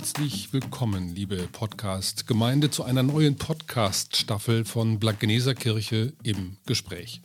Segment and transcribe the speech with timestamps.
[0.00, 7.20] Herzlich willkommen, liebe Podcast-Gemeinde, zu einer neuen Podcast-Staffel von Blankeneser Kirche im Gespräch.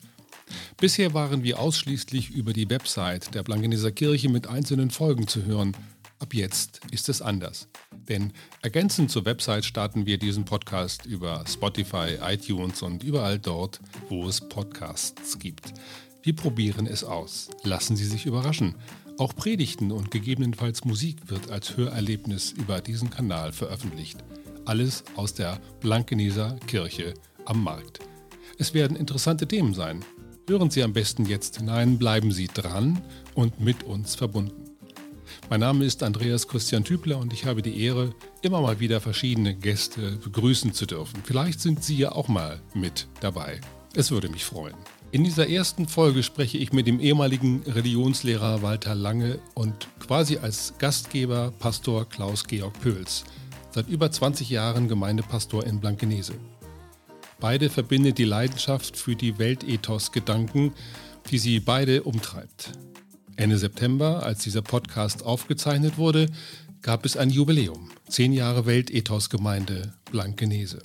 [0.76, 5.72] Bisher waren wir ausschließlich über die Website der Blankeneser Kirche mit einzelnen Folgen zu hören.
[6.20, 7.70] Ab jetzt ist es anders.
[8.10, 14.28] Denn ergänzend zur Website starten wir diesen Podcast über Spotify, iTunes und überall dort, wo
[14.28, 15.74] es Podcasts gibt.
[16.24, 17.48] Wir probieren es aus.
[17.64, 18.76] Lassen Sie sich überraschen.
[19.18, 24.18] Auch Predigten und gegebenenfalls Musik wird als Hörerlebnis über diesen Kanal veröffentlicht.
[24.66, 27.14] Alles aus der Blankeneser Kirche
[27.46, 28.00] am Markt.
[28.58, 30.04] Es werden interessante Themen sein.
[30.50, 33.02] Hören Sie am besten jetzt hinein, bleiben Sie dran
[33.36, 34.66] und mit uns verbunden.
[35.50, 39.56] Mein Name ist Andreas Christian Tübler und ich habe die Ehre, immer mal wieder verschiedene
[39.56, 41.22] Gäste begrüßen zu dürfen.
[41.24, 43.62] Vielleicht sind Sie ja auch mal mit dabei.
[43.96, 44.76] Es würde mich freuen.
[45.16, 50.74] In dieser ersten Folge spreche ich mit dem ehemaligen Religionslehrer Walter Lange und quasi als
[50.78, 53.24] Gastgeber Pastor Klaus-Georg Pöls,
[53.72, 56.34] seit über 20 Jahren Gemeindepastor in Blankenese.
[57.40, 60.74] Beide verbindet die Leidenschaft für die Weltethos-Gedanken,
[61.32, 62.74] die sie beide umtreibt.
[63.38, 66.28] Ende September, als dieser Podcast aufgezeichnet wurde,
[66.82, 67.90] gab es ein Jubiläum.
[68.10, 70.82] Zehn Jahre Weltethos-Gemeinde Blankenese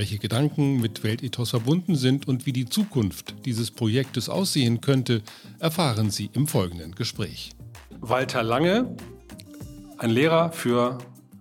[0.00, 5.20] welche Gedanken mit Weltethos verbunden sind und wie die Zukunft dieses Projektes aussehen könnte,
[5.58, 7.50] erfahren Sie im folgenden Gespräch.
[8.00, 8.96] Walter Lange,
[9.98, 10.96] ein Lehrer für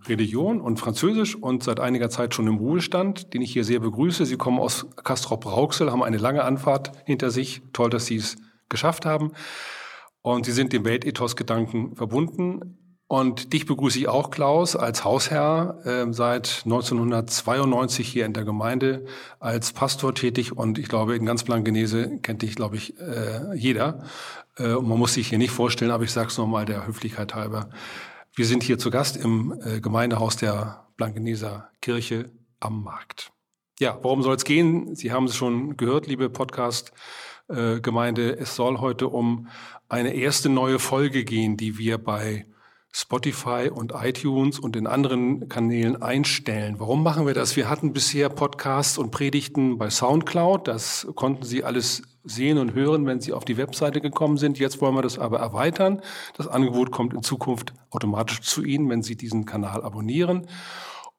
[0.10, 4.26] Religion und Französisch und seit einiger Zeit schon im Ruhestand, den ich hier sehr begrüße.
[4.26, 7.62] Sie kommen aus Castrop-Rauxel, haben eine lange Anfahrt hinter sich.
[7.72, 8.36] Toll, dass Sie es
[8.68, 9.32] geschafft haben.
[10.22, 12.78] Und Sie sind dem Weltethos-Gedanken verbunden.
[13.10, 19.08] Und dich begrüße ich auch, Klaus, als Hausherr äh, seit 1992 hier in der Gemeinde
[19.40, 20.56] als Pastor tätig.
[20.56, 24.04] Und ich glaube, in ganz Blankenese kennt dich, glaube ich, äh, jeder.
[24.58, 27.34] Äh, und man muss sich hier nicht vorstellen, aber ich sage es nochmal der Höflichkeit
[27.34, 27.72] halber.
[28.36, 33.31] Wir sind hier zu Gast im äh, Gemeindehaus der Blankeneser Kirche am Markt.
[33.80, 34.96] Ja, worum soll es gehen?
[34.96, 38.38] Sie haben es schon gehört, liebe Podcast-Gemeinde.
[38.38, 39.48] Äh, es soll heute um
[39.88, 42.46] eine erste neue Folge gehen, die wir bei
[42.91, 46.79] Spotify und iTunes und in anderen Kanälen einstellen.
[46.79, 47.55] Warum machen wir das?
[47.55, 50.67] Wir hatten bisher Podcasts und Predigten bei SoundCloud.
[50.67, 54.59] Das konnten Sie alles sehen und hören, wenn Sie auf die Webseite gekommen sind.
[54.59, 56.01] Jetzt wollen wir das aber erweitern.
[56.35, 60.47] Das Angebot kommt in Zukunft automatisch zu Ihnen, wenn Sie diesen Kanal abonnieren.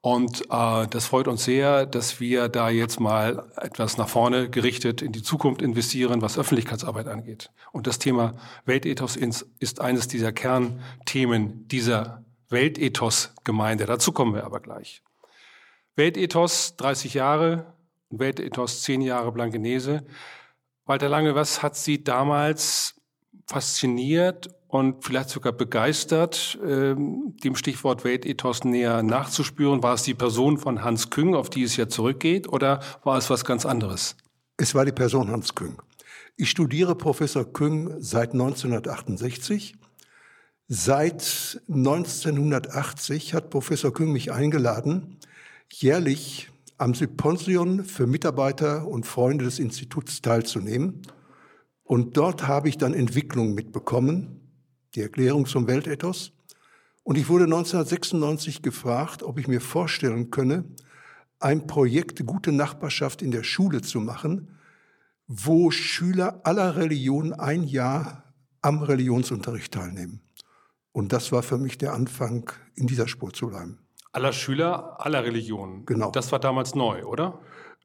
[0.02, 5.02] Und äh, das freut uns sehr, dass wir da jetzt mal etwas nach vorne gerichtet
[5.02, 7.50] in die Zukunft investieren, was Öffentlichkeitsarbeit angeht.
[7.72, 8.34] Und das Thema
[8.64, 13.84] Weltethos ist eines dieser Kernthemen dieser Weltethos-Gemeinde.
[13.84, 15.02] Dazu kommen wir aber gleich.
[15.96, 17.74] Weltethos 30 Jahre,
[18.08, 20.02] Weltethos 10 Jahre Blankenese.
[20.86, 22.99] Walter Lange, was hat Sie damals
[23.50, 29.82] fasziniert und vielleicht sogar begeistert, ähm, dem Stichwort Weltethos näher nachzuspüren?
[29.82, 33.28] War es die Person von Hans Küng, auf die es ja zurückgeht, oder war es
[33.28, 34.16] was ganz anderes?
[34.56, 35.82] Es war die Person Hans Küng.
[36.36, 39.74] Ich studiere Professor Küng seit 1968.
[40.68, 45.18] Seit 1980 hat Professor Küng mich eingeladen,
[45.72, 51.02] jährlich am Symposion für Mitarbeiter und Freunde des Instituts teilzunehmen.
[51.90, 54.48] Und dort habe ich dann Entwicklungen mitbekommen,
[54.94, 56.30] die Erklärung zum Weltethos.
[57.02, 60.62] Und ich wurde 1996 gefragt, ob ich mir vorstellen könne,
[61.40, 64.56] ein Projekt Gute Nachbarschaft in der Schule zu machen,
[65.26, 68.22] wo Schüler aller Religionen ein Jahr
[68.62, 70.20] am Religionsunterricht teilnehmen.
[70.92, 73.80] Und das war für mich der Anfang, in dieser Spur zu bleiben.
[74.12, 75.86] Aller Schüler, aller Religionen.
[75.86, 76.12] Genau.
[76.12, 77.40] Das war damals neu, oder?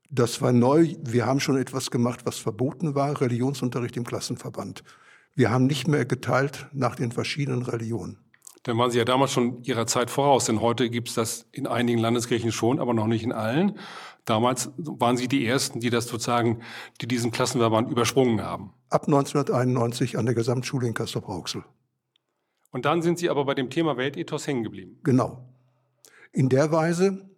[0.09, 0.95] Das war neu.
[1.01, 4.83] Wir haben schon etwas gemacht, was verboten war, Religionsunterricht im Klassenverband.
[5.33, 8.19] Wir haben nicht mehr geteilt nach den verschiedenen Religionen.
[8.63, 11.67] Dann waren Sie ja damals schon Ihrer Zeit voraus, denn heute gibt es das in
[11.67, 13.77] einigen Landeskirchen schon, aber noch nicht in allen.
[14.25, 16.61] Damals waren Sie die Ersten, die das sozusagen,
[16.99, 18.73] die diesen Klassenverband übersprungen haben.
[18.89, 21.63] Ab 1991 an der Gesamtschule in Castrop-Rauxel.
[22.71, 24.99] Und dann sind Sie aber bei dem Thema Weltethos hängen geblieben.
[25.03, 25.47] Genau.
[26.31, 27.29] In der Weise,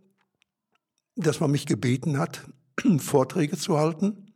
[1.18, 2.48] dass man mich gebeten hat,
[3.00, 4.34] Vorträge zu halten.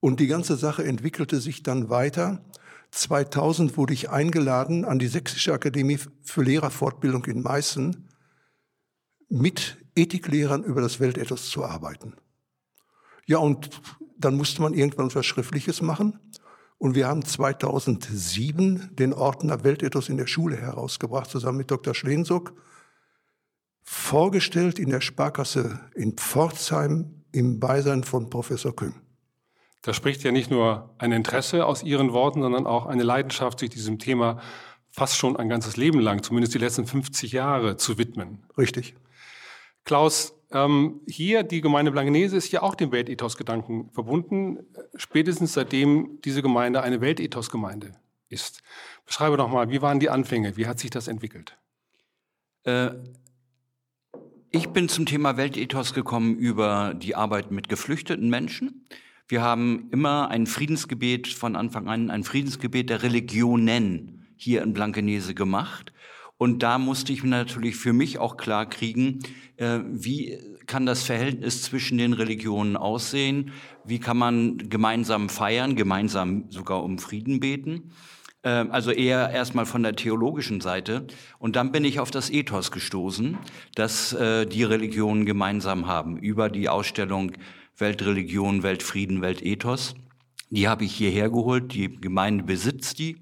[0.00, 2.44] Und die ganze Sache entwickelte sich dann weiter
[2.92, 8.08] 2000 wurde ich eingeladen an die Sächsische Akademie für Lehrerfortbildung in Meißen,
[9.28, 12.14] mit Ethiklehrern über das Weltethos zu arbeiten.
[13.24, 13.70] Ja, und
[14.18, 16.18] dann musste man irgendwann was Schriftliches machen.
[16.76, 21.94] Und wir haben 2007 den Ordner Weltethos in der Schule herausgebracht, zusammen mit Dr.
[21.94, 22.52] Schlensock,
[23.82, 28.94] vorgestellt in der Sparkasse in Pforzheim im Beisein von Professor Küng.
[29.82, 33.70] Da spricht ja nicht nur ein Interesse aus Ihren Worten, sondern auch eine Leidenschaft, sich
[33.70, 34.40] diesem Thema
[34.90, 38.44] fast schon ein ganzes Leben lang, zumindest die letzten 50 Jahre, zu widmen.
[38.56, 38.94] Richtig.
[39.84, 44.58] Klaus, ähm, hier die Gemeinde Blankenese ist ja auch dem Weltethos-Gedanken verbunden,
[44.94, 47.92] spätestens seitdem diese Gemeinde eine Weltethos-Gemeinde
[48.28, 48.62] ist.
[49.06, 50.56] Beschreibe doch mal, wie waren die Anfänge?
[50.56, 51.56] Wie hat sich das entwickelt?
[52.64, 52.90] Äh,
[54.54, 58.86] ich bin zum Thema Weltethos gekommen über die Arbeit mit geflüchteten Menschen.
[59.26, 65.34] Wir haben immer ein Friedensgebet von Anfang an, ein Friedensgebet der Religionen hier in Blankenese
[65.34, 65.94] gemacht.
[66.36, 69.20] Und da musste ich natürlich für mich auch klar kriegen,
[69.56, 73.52] äh, wie kann das Verhältnis zwischen den Religionen aussehen?
[73.86, 77.92] Wie kann man gemeinsam feiern, gemeinsam sogar um Frieden beten?
[78.42, 81.06] Äh, also eher erstmal von der theologischen Seite.
[81.38, 83.38] Und dann bin ich auf das Ethos gestoßen,
[83.74, 87.32] das äh, die Religionen gemeinsam haben, über die Ausstellung
[87.76, 89.94] Weltreligion, Weltfrieden, Weltethos.
[90.50, 93.16] Die habe ich hierher geholt, die Gemeinde besitzt die.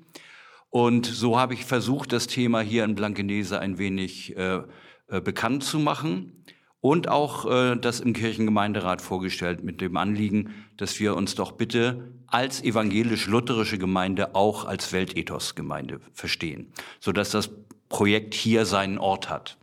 [0.68, 4.62] Und so habe ich versucht, das Thema hier in Blankenese ein wenig äh,
[5.08, 6.44] äh, bekannt zu machen
[6.80, 12.12] und auch äh, das im Kirchengemeinderat vorgestellt mit dem Anliegen, dass wir uns doch bitte
[12.26, 17.50] als evangelisch-lutherische Gemeinde auch als Weltethos-Gemeinde verstehen, sodass das
[17.88, 19.58] Projekt hier seinen Ort hat.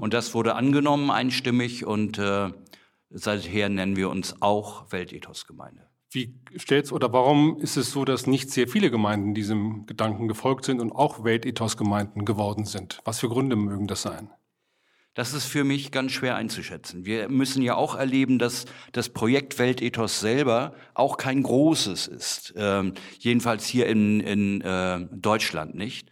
[0.00, 2.50] Und das wurde angenommen einstimmig und äh,
[3.10, 5.88] seither nennen wir uns auch Weltethos-Gemeinde.
[6.10, 10.66] Wie stellst oder warum ist es so, dass nicht sehr viele Gemeinden diesem Gedanken gefolgt
[10.66, 13.00] sind und auch Weltethos-Gemeinden geworden sind?
[13.04, 14.30] Was für Gründe mögen das sein?
[15.14, 17.04] Das ist für mich ganz schwer einzuschätzen.
[17.04, 22.54] Wir müssen ja auch erleben, dass das Projekt Weltethos selber auch kein großes ist.
[22.56, 26.08] Ähm, jedenfalls hier in, in äh, Deutschland nicht.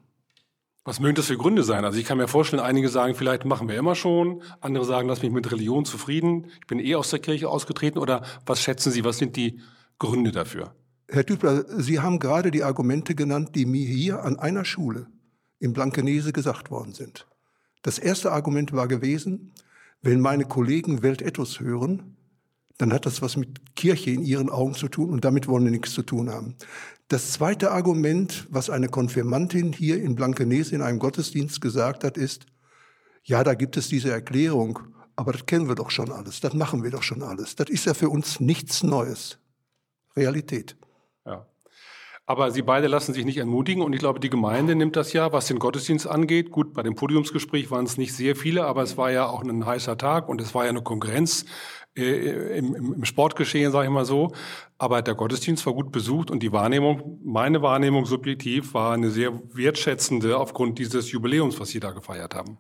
[0.84, 1.84] Was mögen das für Gründe sein?
[1.84, 5.23] Also ich kann mir vorstellen, einige sagen, vielleicht machen wir immer schon, andere sagen, lass
[5.23, 9.02] mich mit Religion zufrieden, ich bin eh aus der Kirche ausgetreten oder was schätzen Sie,
[9.04, 9.61] was sind die
[9.99, 10.76] Gründe dafür?
[11.08, 15.06] Herr Dübler, Sie haben gerade die Argumente genannt, die mir hier an einer Schule
[15.58, 17.26] in Blankenese gesagt worden sind.
[17.82, 19.52] Das erste Argument war gewesen,
[20.02, 22.15] wenn meine Kollegen Weltethos hören,
[22.78, 25.71] dann hat das was mit Kirche in ihren Augen zu tun und damit wollen wir
[25.71, 26.54] nichts zu tun haben.
[27.09, 32.47] Das zweite Argument, was eine Konfirmantin hier in Blankenese in einem Gottesdienst gesagt hat, ist,
[33.23, 34.80] ja, da gibt es diese Erklärung,
[35.14, 37.56] aber das kennen wir doch schon alles, das machen wir doch schon alles.
[37.56, 39.38] Das ist ja für uns nichts Neues.
[40.16, 40.76] Realität.
[42.28, 45.33] Aber Sie beide lassen sich nicht entmutigen und ich glaube, die Gemeinde nimmt das ja,
[45.33, 46.50] was den Gottesdienst angeht.
[46.50, 49.64] Gut, bei dem Podiumsgespräch waren es nicht sehr viele, aber es war ja auch ein
[49.64, 51.45] heißer Tag und es war ja eine Konkurrenz
[51.97, 54.33] äh, im, im Sportgeschehen, sage ich mal so.
[54.76, 59.33] Aber der Gottesdienst war gut besucht und die Wahrnehmung, meine Wahrnehmung subjektiv, war eine sehr
[59.54, 62.59] wertschätzende aufgrund dieses Jubiläums, was Sie da gefeiert haben.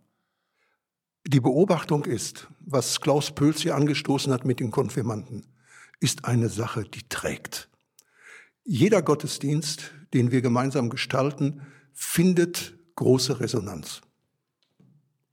[1.26, 5.44] Die Beobachtung ist, was Klaus Pölz hier angestoßen hat mit den Konfirmanden,
[5.98, 7.68] ist eine Sache, die trägt.
[8.68, 14.00] Jeder Gottesdienst, den wir gemeinsam gestalten, findet große Resonanz,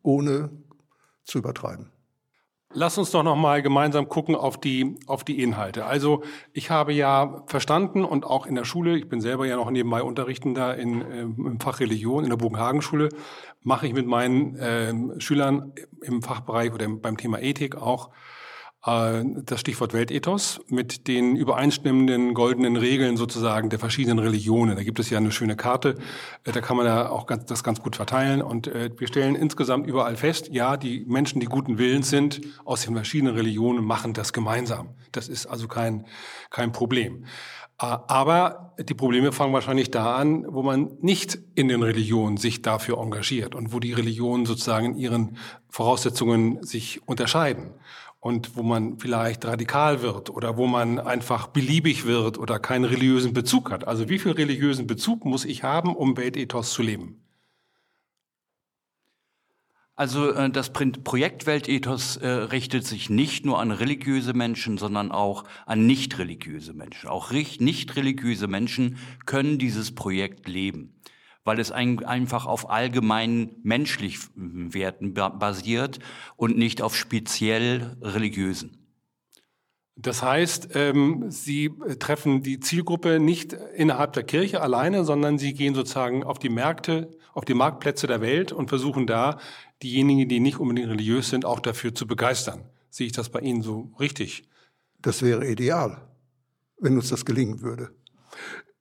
[0.04, 0.52] ohne
[1.24, 1.92] zu übertreiben.
[2.76, 5.86] Lass uns doch noch mal gemeinsam gucken auf die auf die Inhalte.
[5.86, 6.24] Also
[6.54, 10.04] ich habe ja verstanden und auch in der Schule, ich bin selber ja noch nebenbei
[10.04, 13.10] Unterrichtender in, äh, im Fach Religion in der Bogenhagen-Schule,
[13.62, 18.12] mache ich mit meinen äh, Schülern im Fachbereich oder beim Thema Ethik auch
[18.86, 24.76] das Stichwort Weltethos mit den übereinstimmenden goldenen Regeln sozusagen der verschiedenen Religionen.
[24.76, 25.96] Da gibt es ja eine schöne Karte,
[26.44, 28.42] äh, da kann man ja auch ganz, das ganz gut verteilen.
[28.42, 32.82] Und äh, wir stellen insgesamt überall fest, ja, die Menschen, die guten Willens sind, aus
[32.82, 34.96] den verschiedenen Religionen machen das gemeinsam.
[35.14, 36.06] Das ist also kein,
[36.50, 37.24] kein Problem.
[37.78, 42.98] Aber die Probleme fangen wahrscheinlich da an, wo man nicht in den Religionen sich dafür
[42.98, 45.38] engagiert und wo die Religionen sozusagen in ihren
[45.70, 47.72] Voraussetzungen sich unterscheiden
[48.24, 53.34] und wo man vielleicht radikal wird oder wo man einfach beliebig wird oder keinen religiösen
[53.34, 53.86] Bezug hat.
[53.86, 57.22] Also wie viel religiösen Bezug muss ich haben, um Weltethos zu leben?
[59.96, 65.44] Also äh, das Projekt Weltethos äh, richtet sich nicht nur an religiöse Menschen, sondern auch
[65.66, 67.10] an nicht religiöse Menschen.
[67.10, 70.96] Auch nicht religiöse Menschen können dieses Projekt leben
[71.44, 76.00] weil es ein, einfach auf allgemeinen menschlichen Werten basiert
[76.36, 78.84] und nicht auf speziell religiösen.
[79.96, 85.76] Das heißt, ähm, Sie treffen die Zielgruppe nicht innerhalb der Kirche alleine, sondern Sie gehen
[85.76, 89.40] sozusagen auf die Märkte, auf die Marktplätze der Welt und versuchen da,
[89.84, 92.64] diejenigen, die nicht unbedingt religiös sind, auch dafür zu begeistern.
[92.90, 94.50] Sehe ich das bei Ihnen so richtig?
[95.00, 96.08] Das wäre ideal,
[96.80, 97.92] wenn uns das gelingen würde.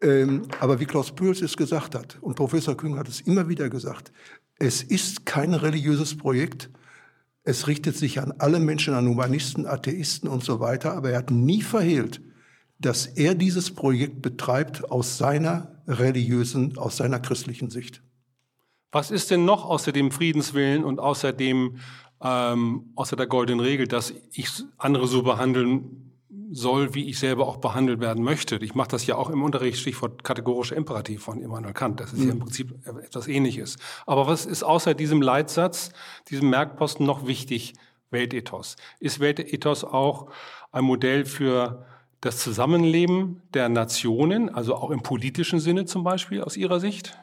[0.02, 3.70] Ähm, aber wie Klaus Pöls es gesagt hat, und Professor Küng hat es immer wieder
[3.70, 4.12] gesagt,
[4.58, 6.70] es ist kein religiöses Projekt.
[7.44, 10.94] Es richtet sich an alle Menschen, an Humanisten, Atheisten und so weiter.
[10.94, 12.20] Aber er hat nie verhehlt,
[12.78, 18.02] dass er dieses Projekt betreibt aus seiner religiösen, aus seiner christlichen Sicht.
[18.92, 21.78] Was ist denn noch außer dem Friedenswillen und außer dem,
[22.20, 26.11] ähm, außer der goldenen Regel, dass ich andere so behandeln
[26.50, 28.56] soll, wie ich selber auch behandelt werden möchte.
[28.56, 32.00] Ich mache das ja auch im Unterricht, Stichwort kategorischer Imperativ von Immanuel Kant.
[32.00, 32.26] Das ist mhm.
[32.26, 32.38] ja im.
[32.40, 33.76] Prinzip etwas Ähnliches.
[34.06, 35.92] Aber was ist außer diesem Leitsatz,
[36.28, 37.74] diesem Merkposten noch wichtig?
[38.10, 38.76] Weltethos.
[39.00, 40.30] Ist Weltethos auch
[40.70, 41.86] ein Modell für
[42.20, 47.18] das Zusammenleben der Nationen, also auch im politischen Sinne zum Beispiel aus Ihrer Sicht?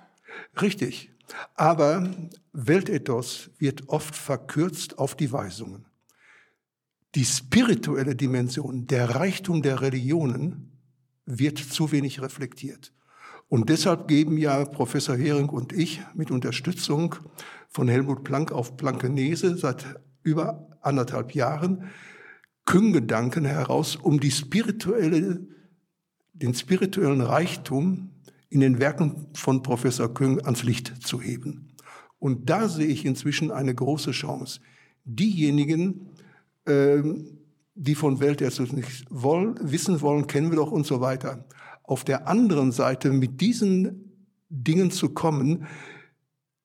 [0.59, 1.11] Richtig.
[1.53, 2.09] Aber
[2.53, 5.85] Weltethos wird oft verkürzt auf die Weisungen
[7.15, 10.71] die spirituelle Dimension, der Reichtum der Religionen
[11.25, 12.93] wird zu wenig reflektiert.
[13.47, 17.15] Und deshalb geben ja Professor Hering und ich mit Unterstützung
[17.67, 19.85] von Helmut Planck auf Plankenese seit
[20.21, 21.89] über anderthalb Jahren
[22.65, 25.47] Küng-Gedanken heraus, um die spirituelle,
[26.33, 28.11] den spirituellen Reichtum
[28.49, 31.75] in den Werken von Professor Küng ans Licht zu heben.
[32.19, 34.59] Und da sehe ich inzwischen eine große Chance.
[35.05, 36.11] Diejenigen,
[37.75, 41.45] die von Welt jetzt nicht wollen, wissen wollen, kennen wir doch und so weiter.
[41.83, 44.13] Auf der anderen Seite mit diesen
[44.49, 45.65] Dingen zu kommen,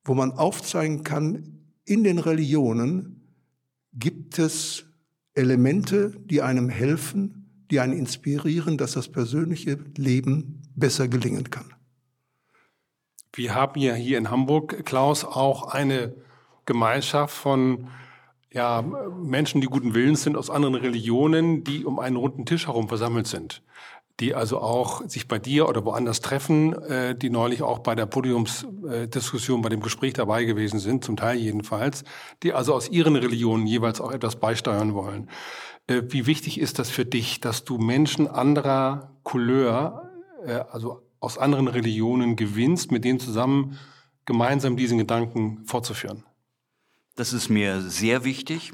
[0.04, 3.20] wo man aufzeigen kann, in den Religionen
[3.92, 4.86] gibt es
[5.34, 11.72] Elemente, die einem helfen, die einen inspirieren, dass das persönliche Leben besser gelingen kann.
[13.32, 16.14] Wir haben ja hier in Hamburg, Klaus, auch eine
[16.66, 17.88] Gemeinschaft von
[18.54, 22.88] ja, Menschen, die guten Willens sind aus anderen Religionen, die um einen runden Tisch herum
[22.88, 23.62] versammelt sind.
[24.20, 28.06] Die also auch sich bei dir oder woanders treffen, äh, die neulich auch bei der
[28.06, 32.04] Podiumsdiskussion, bei dem Gespräch dabei gewesen sind, zum Teil jedenfalls,
[32.44, 35.28] die also aus ihren Religionen jeweils auch etwas beisteuern wollen.
[35.88, 40.10] Äh, wie wichtig ist das für dich, dass du Menschen anderer Couleur,
[40.46, 43.78] äh, also aus anderen Religionen gewinnst, mit denen zusammen
[44.26, 46.22] gemeinsam diesen Gedanken fortzuführen?
[47.16, 48.72] Das ist mir sehr wichtig.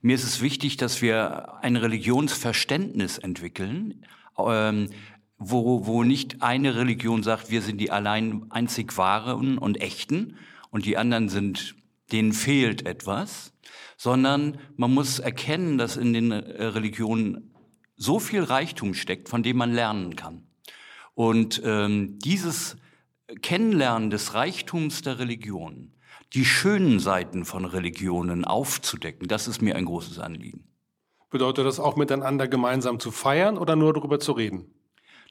[0.00, 4.06] Mir ist es wichtig, dass wir ein Religionsverständnis entwickeln,
[4.38, 4.88] ähm,
[5.36, 10.36] wo, wo nicht eine Religion sagt, wir sind die allein einzig wahren und echten
[10.70, 11.74] und die anderen sind,
[12.12, 13.52] denen fehlt etwas,
[13.98, 17.54] sondern man muss erkennen, dass in den äh, Religionen
[17.94, 20.46] so viel Reichtum steckt, von dem man lernen kann.
[21.14, 22.76] Und ähm, dieses
[23.42, 25.92] Kennenlernen des Reichtums der Religion,
[26.34, 29.28] die schönen Seiten von Religionen aufzudecken.
[29.28, 30.64] Das ist mir ein großes Anliegen.
[31.30, 34.74] Bedeutet das auch miteinander gemeinsam zu feiern oder nur darüber zu reden?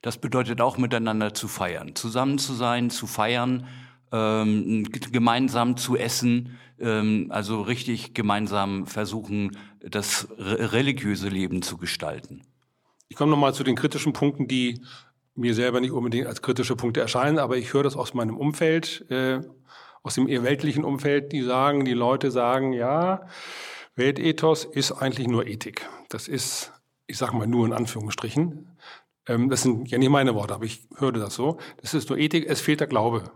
[0.01, 3.67] Das bedeutet auch miteinander zu feiern, zusammen zu sein, zu feiern,
[4.11, 12.43] ähm, gemeinsam zu essen, ähm, also richtig gemeinsam versuchen, das religiöse Leben zu gestalten.
[13.09, 14.81] Ich komme nochmal zu den kritischen Punkten, die
[15.33, 19.09] mir selber nicht unbedingt als kritische Punkte erscheinen, aber ich höre das aus meinem Umfeld.
[19.09, 19.41] Äh,
[20.07, 23.27] aus dem eher weltlichen Umfeld, die sagen, die Leute sagen, ja,
[23.95, 25.87] Weltethos ist eigentlich nur Ethik.
[26.07, 26.71] Das ist,
[27.07, 28.69] ich sage mal nur in Anführungsstrichen.
[29.27, 31.57] Ähm, das sind ja nicht meine Worte, aber ich hörte das so.
[31.81, 33.31] Das ist nur Ethik, es fehlt der Glaube.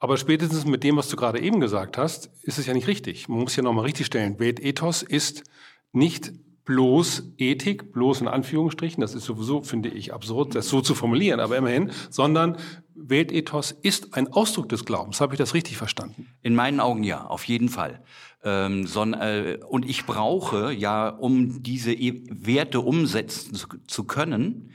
[0.00, 3.28] Aber spätestens mit dem, was du gerade eben gesagt hast, ist es ja nicht richtig.
[3.28, 4.40] Man muss ja nochmal richtig stellen.
[4.40, 5.44] Weltethos ist
[5.92, 6.32] nicht
[6.64, 11.40] bloß Ethik, bloß in Anführungsstrichen, das ist sowieso, finde ich, absurd, das so zu formulieren,
[11.40, 12.56] aber immerhin, sondern
[12.94, 15.20] Weltethos ist ein Ausdruck des Glaubens.
[15.20, 16.28] Habe ich das richtig verstanden?
[16.42, 18.02] In meinen Augen ja, auf jeden Fall.
[18.44, 24.72] Ähm, son, äh, und ich brauche ja, um diese e Werte umsetzen zu, zu können,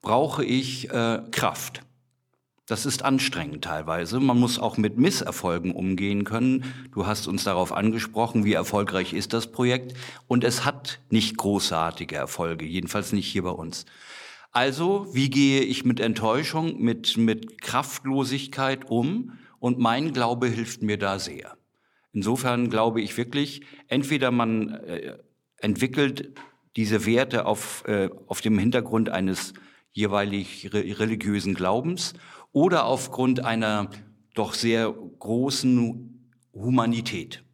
[0.00, 1.82] brauche ich äh, Kraft.
[2.68, 4.20] Das ist anstrengend teilweise.
[4.20, 6.64] Man muss auch mit Misserfolgen umgehen können.
[6.92, 9.94] Du hast uns darauf angesprochen, wie erfolgreich ist das Projekt.
[10.26, 13.86] Und es hat nicht großartige Erfolge, jedenfalls nicht hier bei uns.
[14.52, 19.38] Also, wie gehe ich mit Enttäuschung, mit, mit Kraftlosigkeit um?
[19.60, 21.56] Und mein Glaube hilft mir da sehr.
[22.12, 25.16] Insofern glaube ich wirklich, entweder man äh,
[25.56, 26.38] entwickelt
[26.76, 29.54] diese Werte auf, äh, auf dem Hintergrund eines
[29.92, 32.14] jeweilig religiösen Glaubens
[32.58, 33.88] oder aufgrund einer
[34.34, 37.44] doch sehr großen Humanität.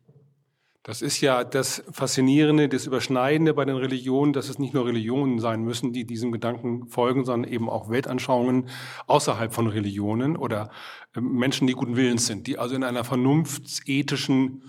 [0.82, 5.40] Das ist ja das Faszinierende, das Überschneidende bei den Religionen, dass es nicht nur Religionen
[5.40, 8.70] sein müssen, die diesem Gedanken folgen, sondern eben auch Weltanschauungen
[9.06, 10.70] außerhalb von Religionen oder
[11.14, 14.62] ähm, Menschen, die guten Willens sind, die also in einer vernunftsethischen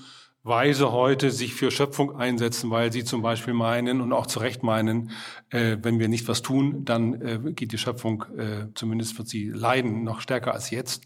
[0.45, 4.61] Weise heute sich für Schöpfung einsetzen, weil sie zum Beispiel meinen und auch zu Recht
[4.61, 5.09] meinen,
[5.49, 9.49] äh, wenn wir nicht was tun, dann äh, geht die Schöpfung, äh, zumindest wird sie
[9.49, 11.03] leiden, noch stärker als jetzt.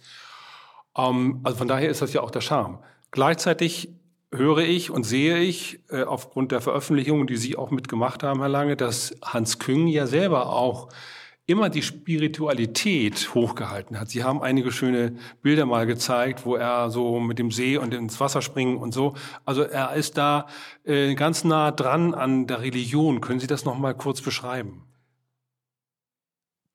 [0.98, 2.80] Ähm, also von daher ist das ja auch der Charme.
[3.12, 3.96] Gleichzeitig
[4.32, 8.50] höre ich und sehe ich äh, aufgrund der Veröffentlichungen, die Sie auch mitgemacht haben, Herr
[8.50, 10.90] Lange, dass Hans Küng ja selber auch
[11.50, 14.10] immer die Spiritualität hochgehalten hat.
[14.10, 18.20] Sie haben einige schöne Bilder mal gezeigt, wo er so mit dem See und ins
[18.20, 19.16] Wasser springen und so.
[19.46, 20.48] Also er ist da
[20.84, 23.20] äh, ganz nah dran an der Religion.
[23.20, 24.84] Können Sie das noch mal kurz beschreiben?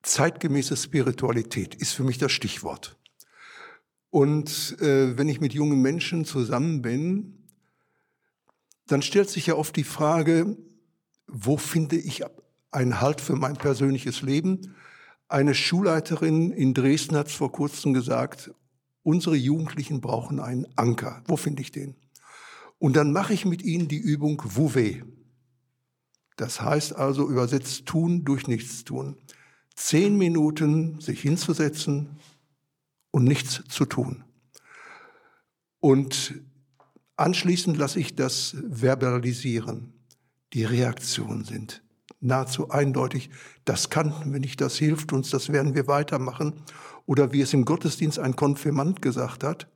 [0.03, 2.97] Zeitgemäße Spiritualität ist für mich das Stichwort.
[4.09, 7.47] Und äh, wenn ich mit jungen Menschen zusammen bin,
[8.87, 10.57] dann stellt sich ja oft die Frage,
[11.27, 12.23] wo finde ich
[12.75, 14.75] einen Halt für mein persönliches Leben.
[15.27, 18.51] Eine Schulleiterin in Dresden hat vor kurzem gesagt,
[19.01, 21.23] unsere Jugendlichen brauchen einen Anker.
[21.27, 21.95] Wo finde ich den?
[22.77, 25.03] Und dann mache ich mit ihnen die Übung Wouvé.
[26.35, 29.17] Das heißt also übersetzt tun durch nichts tun.
[29.75, 32.19] Zehn Minuten sich hinzusetzen
[33.11, 34.25] und nichts zu tun.
[35.79, 36.33] Und
[37.15, 39.93] anschließend lasse ich das verbalisieren.
[40.53, 41.84] Die Reaktionen sind
[42.25, 43.29] nahezu eindeutig,
[43.63, 46.53] das kannten wir nicht, das hilft uns, das werden wir weitermachen.
[47.05, 49.67] Oder wie es im Gottesdienst ein Konfirmand gesagt hat,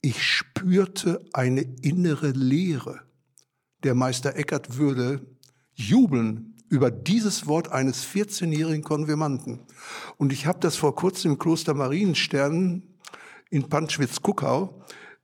[0.00, 3.00] ich spürte eine innere Leere.
[3.82, 5.26] Der Meister Eckert würde
[5.74, 9.60] jubeln über dieses Wort eines 14-jährigen Konfirmanden.
[10.16, 12.82] Und ich habe das vor kurzem im Kloster Marienstern
[13.50, 14.82] in Panschwitz-Kuckau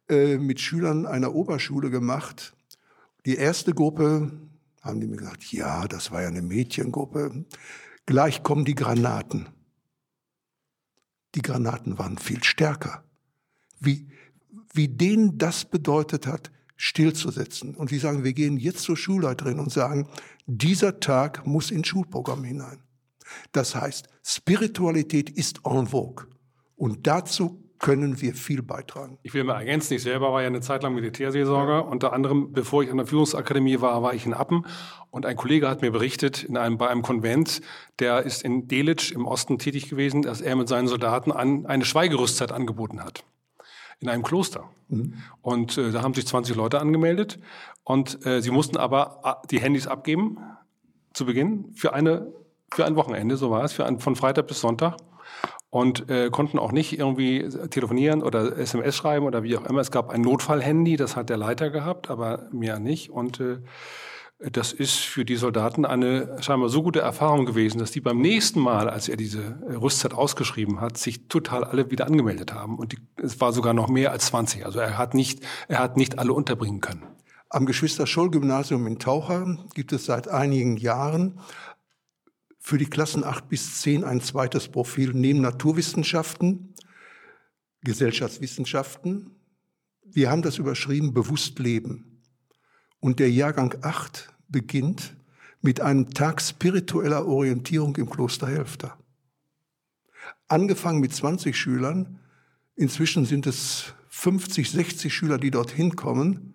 [0.08, 2.54] äh, mit Schülern einer Oberschule gemacht.
[3.26, 4.32] Die erste Gruppe
[4.82, 7.46] haben die mir gesagt, ja, das war ja eine Mädchengruppe.
[8.04, 9.48] Gleich kommen die Granaten.
[11.34, 13.04] Die Granaten waren viel stärker.
[13.80, 14.08] Wie,
[14.74, 17.76] wie denen das bedeutet hat, stillzusetzen.
[17.76, 20.08] Und die sagen, wir gehen jetzt zur Schulleiterin und sagen,
[20.46, 22.82] dieser Tag muss ins Schulprogramm hinein.
[23.52, 26.26] Das heißt, Spiritualität ist en vogue.
[26.74, 29.18] Und dazu können wir viel beitragen.
[29.22, 31.84] Ich will mal ergänzen, ich selber war ja eine Zeit lang Militärseelsorger.
[31.86, 34.64] Unter anderem, bevor ich an der Führungsakademie war, war ich in Appen.
[35.10, 37.60] Und ein Kollege hat mir berichtet, in einem, bei einem Konvent,
[37.98, 41.84] der ist in Delitzsch im Osten tätig gewesen, dass er mit seinen Soldaten an, eine
[41.84, 43.24] Schweigerüstzeit angeboten hat.
[43.98, 44.70] In einem Kloster.
[44.88, 45.14] Mhm.
[45.42, 47.40] Und äh, da haben sich 20 Leute angemeldet.
[47.82, 50.38] Und äh, sie mussten aber äh, die Handys abgeben,
[51.14, 52.32] zu Beginn, für eine,
[52.70, 54.96] für ein Wochenende, so war es, für ein, von Freitag bis Sonntag
[55.72, 59.80] und äh, konnten auch nicht irgendwie telefonieren oder SMS schreiben oder wie auch immer.
[59.80, 63.08] Es gab ein Notfallhandy, das hat der Leiter gehabt, aber mehr nicht.
[63.08, 63.56] Und äh,
[64.38, 68.60] das ist für die Soldaten eine scheinbar so gute Erfahrung gewesen, dass die beim nächsten
[68.60, 72.78] Mal, als er diese Rüstzeit ausgeschrieben hat, sich total alle wieder angemeldet haben.
[72.78, 74.66] Und die, es war sogar noch mehr als 20.
[74.66, 77.06] Also er hat nicht, er hat nicht alle unterbringen können.
[77.48, 81.38] Am Geschwister-Scholl-Gymnasium in Taucher gibt es seit einigen Jahren
[82.64, 86.74] für die Klassen 8 bis 10 ein zweites Profil neben Naturwissenschaften,
[87.82, 89.32] Gesellschaftswissenschaften.
[90.04, 92.22] Wir haben das überschrieben, bewusst leben.
[93.00, 95.16] Und der Jahrgang 8 beginnt
[95.60, 98.96] mit einem Tag spiritueller Orientierung im Kloster Helfter.
[100.46, 102.20] Angefangen mit 20 Schülern,
[102.76, 106.54] inzwischen sind es 50, 60 Schüler, die dorthin kommen,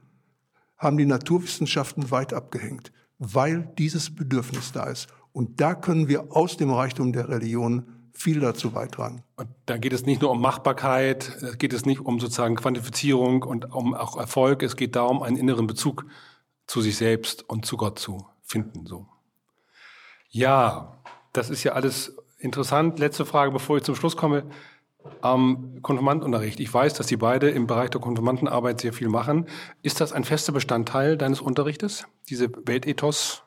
[0.78, 5.10] haben die Naturwissenschaften weit abgehängt, weil dieses Bedürfnis da ist.
[5.38, 9.24] Und da können wir aus dem Reichtum der Religion viel dazu beitragen.
[9.36, 13.72] Und da geht es nicht nur um Machbarkeit, geht es nicht um sozusagen Quantifizierung und
[13.72, 14.64] um auch Erfolg.
[14.64, 16.08] Es geht darum, einen inneren Bezug
[16.66, 18.88] zu sich selbst und zu Gott zu finden.
[18.88, 19.06] So.
[20.30, 20.98] Ja,
[21.34, 22.98] das ist ja alles interessant.
[22.98, 24.50] Letzte Frage, bevor ich zum Schluss komme.
[25.22, 26.60] Ähm, Konfirmandenunterricht.
[26.60, 29.46] Ich weiß, dass Sie beide im Bereich der Konfirmandenarbeit sehr viel machen.
[29.84, 33.44] Ist das ein fester Bestandteil deines Unterrichtes, diese Weltethos?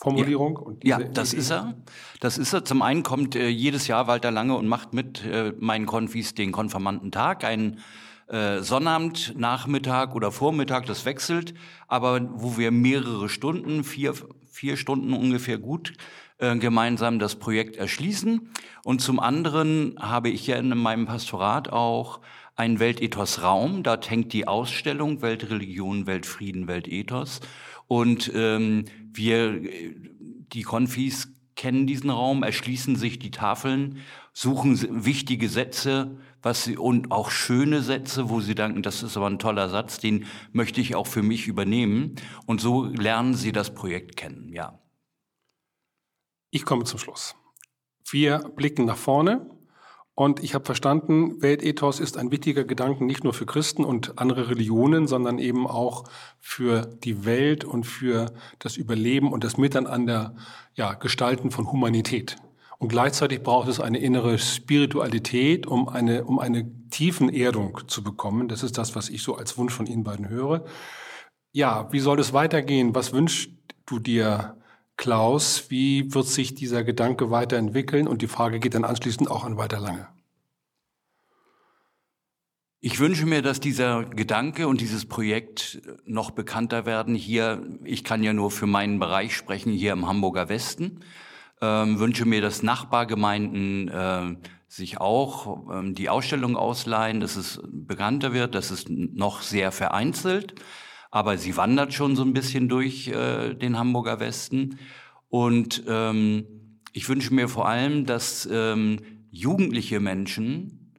[0.00, 0.78] Formulierung?
[0.82, 1.74] Ja, ja das ist er.
[2.20, 2.64] Das ist er.
[2.64, 6.52] Zum einen kommt äh, jedes Jahr Walter Lange und macht mit äh, meinen Konfis den
[6.52, 7.80] Konfirmandentag, ein
[8.28, 11.52] äh, Sonnabend, Nachmittag oder Vormittag, das wechselt,
[11.86, 14.14] aber wo wir mehrere Stunden, vier,
[14.50, 15.92] vier Stunden ungefähr gut
[16.38, 18.50] äh, gemeinsam das Projekt erschließen.
[18.84, 22.20] Und zum anderen habe ich ja in meinem Pastorat auch
[22.56, 23.82] einen Weltethos-Raum.
[23.82, 27.40] Da hängt die Ausstellung Weltreligion, Weltfrieden, Weltethos.
[27.88, 29.60] Und ähm, wir,
[30.52, 33.98] die Konfis kennen diesen Raum, erschließen sich die Tafeln,
[34.32, 39.26] suchen wichtige Sätze, was sie, und auch schöne Sätze, wo sie denken, das ist aber
[39.26, 42.14] ein toller Satz, den möchte ich auch für mich übernehmen.
[42.46, 44.78] Und so lernen sie das Projekt kennen, ja.
[46.50, 47.36] Ich komme zum Schluss.
[48.10, 49.46] Wir blicken nach vorne
[50.20, 54.50] und ich habe verstanden, Weltethos ist ein wichtiger Gedanke nicht nur für Christen und andere
[54.50, 56.04] Religionen, sondern eben auch
[56.38, 60.36] für die Welt und für das Überleben und das Miteinander
[60.74, 62.36] ja, Gestalten von Humanität.
[62.76, 68.48] Und gleichzeitig braucht es eine innere Spiritualität, um eine, um eine tiefen Erdung zu bekommen.
[68.48, 70.66] Das ist das, was ich so als Wunsch von Ihnen beiden höre.
[71.52, 72.94] Ja, wie soll es weitergehen?
[72.94, 73.52] Was wünschst
[73.86, 74.59] du dir
[75.00, 78.06] Klaus, wie wird sich dieser Gedanke weiterentwickeln?
[78.06, 80.06] Und die Frage geht dann anschließend auch an Walter Lange.
[82.80, 87.14] Ich wünsche mir, dass dieser Gedanke und dieses Projekt noch bekannter werden.
[87.14, 91.00] Hier, ich kann ja nur für meinen Bereich sprechen, hier im Hamburger Westen.
[91.62, 94.36] Ähm, wünsche mir, dass Nachbargemeinden äh,
[94.68, 100.56] sich auch ähm, die Ausstellung ausleihen, dass es bekannter wird, dass es noch sehr vereinzelt
[101.10, 104.78] aber sie wandert schon so ein bisschen durch äh, den Hamburger Westen.
[105.28, 106.46] Und ähm,
[106.92, 108.98] ich wünsche mir vor allem, dass ähm,
[109.30, 110.94] jugendliche Menschen,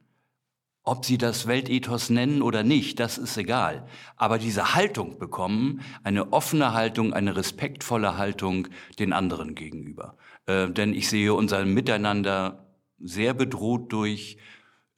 [0.84, 3.86] ob sie das Weltethos nennen oder nicht, das ist egal.
[4.16, 10.16] Aber diese Haltung bekommen, eine offene Haltung, eine respektvolle Haltung den anderen gegenüber.
[10.46, 12.66] Äh, denn ich sehe unser Miteinander
[12.98, 14.38] sehr bedroht durch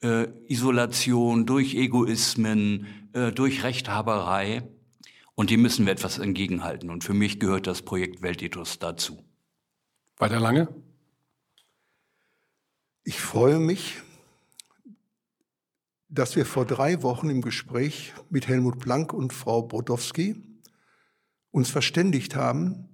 [0.01, 4.63] äh, Isolation, durch Egoismen, äh, durch Rechthaberei.
[5.35, 6.89] Und dem müssen wir etwas entgegenhalten.
[6.89, 9.23] Und für mich gehört das Projekt Weltethos dazu.
[10.17, 10.73] Weiter lange?
[13.03, 14.01] Ich freue mich,
[16.07, 20.41] dass wir vor drei Wochen im Gespräch mit Helmut Blank und Frau Brodowski
[21.51, 22.89] uns verständigt haben,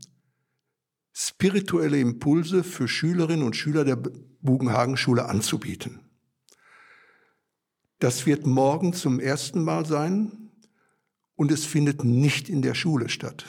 [1.13, 3.97] spirituelle Impulse für Schülerinnen und Schüler der
[4.41, 5.99] Bugenhagen-Schule anzubieten.
[7.99, 10.40] Das wird morgen zum ersten Mal sein
[11.41, 13.45] und es findet nicht in der Schule statt,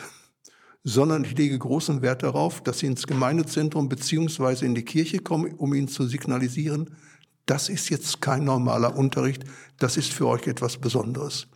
[0.82, 5.52] sondern ich lege großen Wert darauf, dass Sie ins Gemeindezentrum beziehungsweise in die Kirche kommen,
[5.56, 6.96] um Ihnen zu signalisieren,
[7.44, 9.44] das ist jetzt kein normaler Unterricht,
[9.78, 11.48] das ist für euch etwas Besonderes.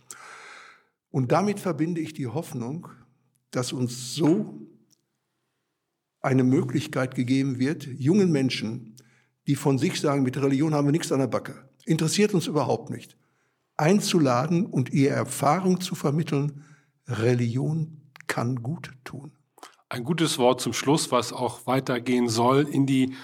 [1.09, 2.87] Und damit verbinde ich die Hoffnung,
[3.49, 4.61] dass uns so
[6.21, 8.95] eine Möglichkeit gegeben wird, jungen Menschen,
[9.47, 12.91] die von sich sagen, mit Religion haben wir nichts an der Backe, interessiert uns überhaupt
[12.91, 13.16] nicht,
[13.77, 16.63] einzuladen und ihr Erfahrung zu vermitteln,
[17.07, 19.31] Religion kann gut tun.
[19.89, 23.15] Ein gutes Wort zum Schluss, was auch weitergehen soll in die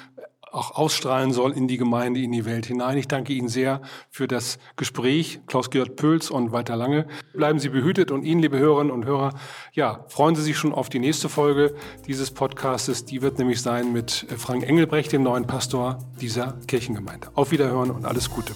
[0.53, 2.97] auch ausstrahlen soll in die Gemeinde, in die Welt hinein.
[2.97, 7.07] Ich danke Ihnen sehr für das Gespräch, Klaus-Georg Pöls und Walter Lange.
[7.33, 9.33] Bleiben Sie behütet und Ihnen, liebe Hörerinnen und Hörer,
[9.73, 11.75] ja, freuen Sie sich schon auf die nächste Folge
[12.07, 13.05] dieses Podcastes.
[13.05, 17.29] Die wird nämlich sein mit Frank Engelbrecht, dem neuen Pastor dieser Kirchengemeinde.
[17.33, 18.53] Auf Wiederhören und alles Gute.